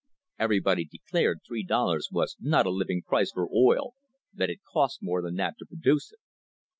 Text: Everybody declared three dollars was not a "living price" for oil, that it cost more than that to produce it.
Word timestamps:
Everybody 0.39 0.83
declared 0.85 1.41
three 1.45 1.61
dollars 1.63 2.09
was 2.11 2.35
not 2.39 2.65
a 2.65 2.71
"living 2.71 3.03
price" 3.03 3.31
for 3.31 3.47
oil, 3.53 3.93
that 4.33 4.49
it 4.49 4.61
cost 4.63 5.03
more 5.03 5.21
than 5.21 5.35
that 5.35 5.59
to 5.59 5.65
produce 5.67 6.11
it. 6.11 6.19